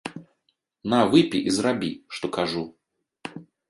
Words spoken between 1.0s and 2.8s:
выпі і зрабі, што кажу!